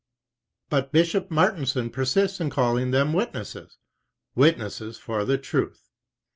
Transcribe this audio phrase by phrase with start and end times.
[0.71, 3.77] "But Bishop Martensen persists in calling them witnesses,
[4.33, 5.89] witnesses for the Truth.